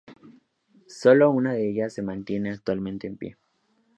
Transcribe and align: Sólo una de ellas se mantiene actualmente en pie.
Sólo 0.87 1.29
una 1.29 1.53
de 1.53 1.69
ellas 1.69 1.93
se 1.93 2.01
mantiene 2.01 2.49
actualmente 2.49 3.05
en 3.05 3.17
pie. 3.17 3.37